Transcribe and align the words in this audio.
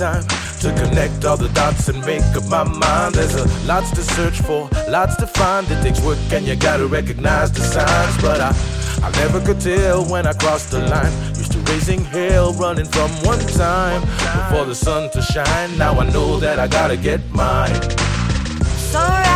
time 0.00 0.24
to 0.60 0.72
connect 0.72 1.26
all 1.26 1.36
the 1.36 1.50
dots 1.50 1.88
and 1.88 2.00
make 2.06 2.22
up 2.34 2.46
my 2.48 2.64
mind. 2.64 3.14
There's 3.14 3.34
a 3.34 3.44
lots 3.66 3.90
to 3.90 4.02
search 4.02 4.40
for, 4.40 4.68
lots 4.88 5.14
to 5.16 5.26
find. 5.26 5.70
It 5.70 5.82
takes 5.82 6.00
work 6.00 6.18
and 6.32 6.46
you 6.46 6.56
gotta 6.56 6.86
recognize 6.86 7.52
the 7.52 7.60
signs. 7.60 8.16
But 8.22 8.40
I, 8.40 8.50
I 9.02 9.10
never 9.22 9.40
could 9.40 9.60
tell 9.60 10.04
when 10.06 10.26
I 10.26 10.32
crossed 10.32 10.70
the 10.70 10.80
line. 10.80 11.12
Used 11.36 11.52
to 11.52 11.58
raising 11.70 12.02
hell, 12.04 12.54
running 12.54 12.86
from 12.86 13.10
one 13.22 13.40
time 13.40 14.00
before 14.00 14.64
the 14.64 14.74
sun 14.74 15.10
to 15.10 15.20
shine. 15.20 15.76
Now 15.76 16.00
I 16.00 16.08
know 16.10 16.38
that 16.38 16.58
I 16.58 16.66
gotta 16.66 16.96
get 16.96 17.20
mine. 17.30 17.74
Sunrise 18.92 19.29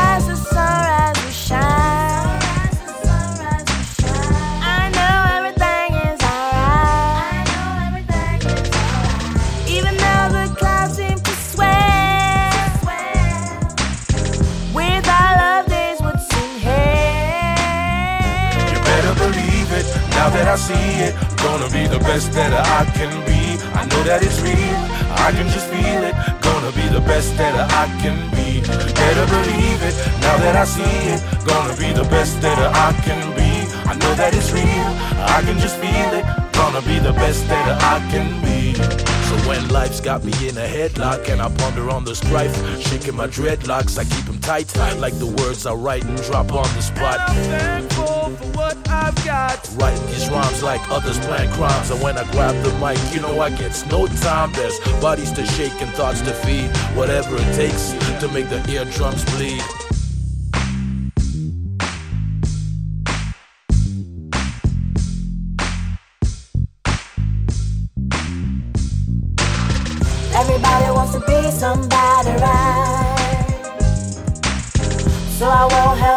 I 20.54 20.56
see 20.56 21.02
it. 21.02 21.14
Gonna 21.42 21.66
be 21.74 21.88
the 21.90 21.98
best 22.06 22.30
that 22.34 22.54
I 22.54 22.84
can 22.94 23.10
be. 23.26 23.58
I 23.74 23.86
know 23.90 24.02
that 24.06 24.22
it's 24.22 24.38
real, 24.40 24.78
I 25.18 25.34
can 25.34 25.50
just 25.50 25.66
feel 25.66 25.98
it. 26.06 26.14
Gonna 26.46 26.70
be 26.78 26.86
the 26.94 27.00
best 27.00 27.36
that 27.38 27.58
I 27.58 27.90
can 27.98 28.14
be. 28.30 28.62
Better 28.62 29.26
believe 29.34 29.82
it, 29.82 29.96
now 30.22 30.38
that 30.38 30.54
I 30.54 30.64
see 30.64 30.94
it. 31.10 31.18
Gonna 31.44 31.74
be 31.74 31.90
the 31.90 32.06
best 32.08 32.40
that 32.42 32.56
I 32.70 32.92
can 33.02 33.34
be. 33.34 33.66
I 33.90 33.98
know 33.98 34.14
that 34.14 34.32
it's 34.32 34.52
real, 34.52 34.90
I 35.26 35.42
can 35.42 35.58
just 35.58 35.74
feel 35.82 36.10
it. 36.14 36.24
Gonna 36.54 36.82
be 36.82 37.00
the 37.00 37.14
best 37.14 37.48
that 37.48 37.66
I 37.82 37.98
can 38.12 38.30
be. 38.46 38.78
So 39.26 39.34
when 39.48 39.66
life's 39.70 40.00
got 40.00 40.22
me 40.22 40.30
in 40.46 40.56
a 40.56 40.68
headlock 40.68 41.28
and 41.30 41.42
I 41.42 41.50
ponder 41.50 41.90
on 41.90 42.04
the 42.04 42.14
strife, 42.14 42.54
shaking 42.80 43.16
my 43.16 43.26
dreadlocks, 43.26 43.98
I 43.98 44.04
keep 44.04 44.24
them 44.26 44.38
tight, 44.38 44.70
like 45.00 45.18
the 45.18 45.26
words 45.26 45.66
I 45.66 45.74
write 45.74 46.04
and 46.04 46.16
drop 46.22 46.52
on 46.52 46.68
the 46.76 46.82
spot. 46.82 47.18
I'm 47.26 47.34
thankful 47.50 48.36
for 48.36 48.48
what 48.56 48.76
I've 48.88 49.16
got. 49.24 49.63
Writing 49.76 50.06
these 50.06 50.28
rhymes 50.30 50.62
like 50.62 50.80
others 50.90 51.18
plan 51.20 51.52
crimes. 51.54 51.90
And 51.90 52.00
when 52.00 52.16
I 52.16 52.30
grab 52.32 52.54
the 52.64 52.72
mic, 52.78 52.98
you 53.12 53.20
know 53.20 53.40
I 53.40 53.50
get 53.50 53.72
no 53.90 54.06
time. 54.06 54.52
There's 54.52 54.78
bodies 55.00 55.32
to 55.32 55.44
shake 55.44 55.80
and 55.82 55.90
thoughts 55.94 56.20
to 56.22 56.32
feed. 56.32 56.70
Whatever 56.96 57.36
it 57.36 57.54
takes 57.54 57.92
to 58.20 58.28
make 58.28 58.48
the 58.48 58.62
eardrums 58.70 59.24
bleed. 59.34 59.62
Everybody 70.36 70.90
wants 70.92 71.12
to 71.14 71.20
be 71.20 71.50
somebody, 71.50 72.30
right? 72.30 72.74
So 75.38 75.46
I 75.48 75.64
won't 75.70 75.98
help 75.98 76.13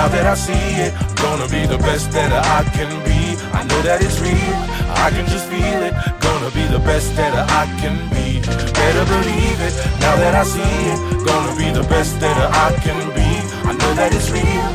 now 0.00 0.08
that 0.08 0.26
I 0.26 0.34
see 0.34 0.66
it. 0.86 0.92
Gonna 1.20 1.48
be 1.56 1.62
the 1.66 1.76
best 1.76 2.10
that 2.12 2.32
I 2.32 2.60
can 2.76 2.92
be. 3.04 3.20
I 3.52 3.60
know 3.68 3.80
that 3.82 4.00
it's 4.00 4.18
real, 4.24 4.58
I 5.04 5.08
can 5.14 5.26
just 5.28 5.46
feel 5.52 5.80
it. 5.88 5.92
Gonna 6.24 6.50
be 6.58 6.64
the 6.76 6.82
best 6.90 7.14
that 7.16 7.34
I 7.60 7.64
can 7.80 7.96
be. 8.08 8.40
Better 8.80 9.04
believe 9.14 9.60
it, 9.68 9.74
now 10.00 10.14
that 10.22 10.34
I 10.42 10.44
see 10.54 10.76
it. 10.92 10.98
Gonna 11.30 11.54
be 11.62 11.68
the 11.78 11.86
best 11.92 12.18
that 12.20 12.38
I 12.66 12.68
can 12.84 13.00
be. 13.18 13.30
I 13.68 13.72
know 13.80 13.92
that 14.00 14.14
it's 14.16 14.30
real, 14.30 14.66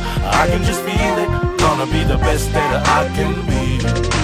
I 0.42 0.44
can 0.50 0.62
just 0.62 0.82
feel 0.86 1.16
it. 1.24 1.30
Gonna 1.58 1.86
be 1.90 2.02
the 2.12 2.18
best 2.18 2.52
that 2.52 2.72
I 2.98 3.00
can 3.16 3.34
be. 3.50 4.15